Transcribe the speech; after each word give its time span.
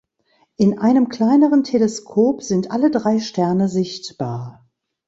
In 0.55 0.79
einem 0.79 1.09
kleineren 1.09 1.63
Teleskop 1.63 2.41
sind 2.41 2.71
alle 2.71 2.89
drei 2.89 3.19
Sterne 3.19 3.69
sichtbar. 3.69 4.65